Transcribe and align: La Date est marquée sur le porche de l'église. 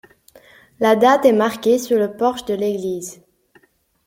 La 0.79 0.95
Date 0.95 1.25
est 1.25 1.31
marquée 1.31 1.77
sur 1.77 1.99
le 1.99 2.17
porche 2.17 2.45
de 2.45 2.55
l'église. 2.55 3.21